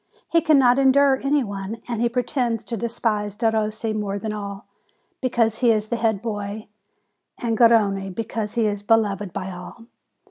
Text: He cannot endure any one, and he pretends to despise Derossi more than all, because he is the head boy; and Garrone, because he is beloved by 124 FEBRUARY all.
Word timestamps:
He 0.31 0.41
cannot 0.41 0.79
endure 0.79 1.19
any 1.21 1.43
one, 1.43 1.79
and 1.87 2.01
he 2.01 2.09
pretends 2.09 2.63
to 2.63 2.75
despise 2.75 3.35
Derossi 3.37 3.93
more 3.93 4.17
than 4.17 4.33
all, 4.33 4.65
because 5.21 5.59
he 5.59 5.71
is 5.71 5.89
the 5.89 5.95
head 5.97 6.23
boy; 6.23 6.69
and 7.39 7.55
Garrone, 7.55 8.09
because 8.15 8.55
he 8.55 8.65
is 8.65 8.81
beloved 8.81 9.31
by 9.31 9.41
124 9.41 9.45
FEBRUARY 9.45 9.73
all. 9.79 9.87